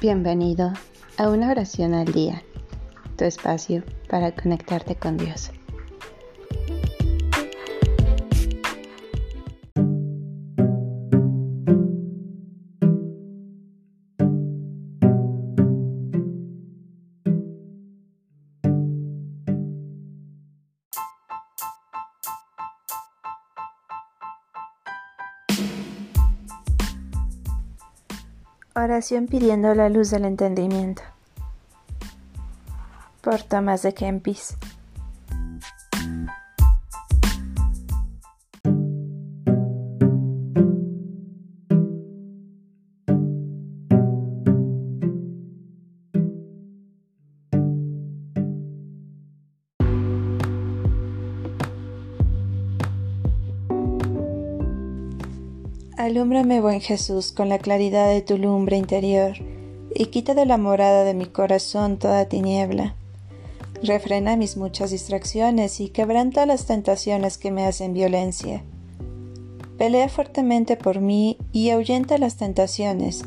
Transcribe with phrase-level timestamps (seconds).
[0.00, 0.72] Bienvenido
[1.16, 2.44] a una oración al día,
[3.16, 5.50] tu espacio para conectarte con Dios.
[28.80, 31.02] Oración pidiendo la luz del entendimiento.
[33.20, 34.56] Por Tomás de Kempis.
[55.98, 59.32] Alúmbrame, buen Jesús, con la claridad de tu lumbre interior,
[59.92, 62.94] y quita de la morada de mi corazón toda tiniebla.
[63.82, 68.62] Refrena mis muchas distracciones y quebranta las tentaciones que me hacen violencia.
[69.76, 73.24] Pelea fuertemente por mí y ahuyenta las tentaciones,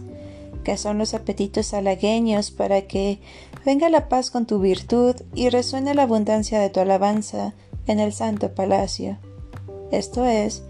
[0.64, 3.20] que son los apetitos halagueños, para que
[3.66, 7.54] venga la paz con tu virtud y resuene la abundancia de tu alabanza
[7.86, 9.18] en el santo palacio,
[9.92, 10.64] esto es,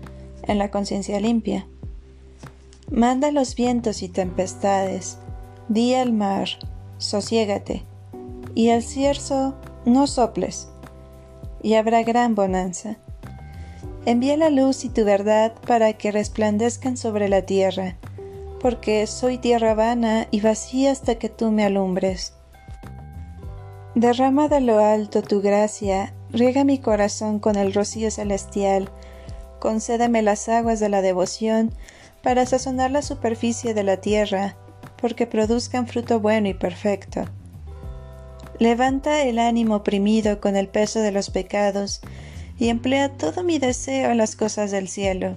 [0.47, 1.67] en la conciencia limpia.
[2.91, 5.17] Manda los vientos y tempestades,
[5.69, 6.49] di al mar,
[6.97, 7.85] sosiégate,
[8.53, 10.67] y al cierzo, no soples,
[11.63, 12.97] y habrá gran bonanza.
[14.05, 17.95] Envía la luz y tu verdad para que resplandezcan sobre la tierra,
[18.59, 22.33] porque soy tierra vana y vacía hasta que tú me alumbres.
[23.95, 28.89] Derrama de lo alto tu gracia, riega mi corazón con el rocío celestial,
[29.59, 31.71] concédeme las aguas de la devoción,
[32.23, 34.55] para sazonar la superficie de la tierra,
[34.97, 37.25] porque produzcan fruto bueno y perfecto.
[38.59, 42.01] Levanta el ánimo oprimido con el peso de los pecados,
[42.59, 45.35] y emplea todo mi deseo en las cosas del cielo,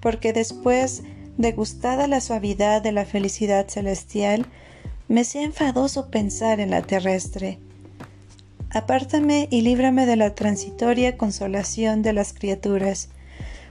[0.00, 1.04] porque después
[1.36, 4.44] de gustada la suavidad de la felicidad celestial,
[5.06, 7.60] me sea enfadoso pensar en la terrestre.
[8.70, 13.08] Apártame y líbrame de la transitoria consolación de las criaturas,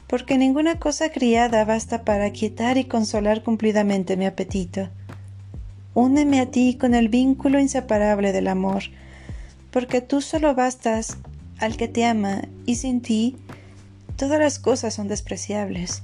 [0.08, 4.90] porque ninguna cosa criada basta para quietar y consolar cumplidamente mi apetito.
[5.94, 8.84] Úneme a ti con el vínculo inseparable del amor,
[9.72, 11.18] porque tú solo bastas
[11.60, 13.36] al que te ama, y sin ti
[14.16, 16.04] todas las cosas son despreciables.